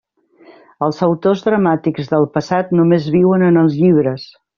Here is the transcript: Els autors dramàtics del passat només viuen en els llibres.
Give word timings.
Els 0.85 1.01
autors 1.07 1.43
dramàtics 1.47 2.09
del 2.13 2.25
passat 2.39 2.73
només 2.79 3.11
viuen 3.17 3.45
en 3.51 3.61
els 3.65 3.77
llibres. 3.83 4.27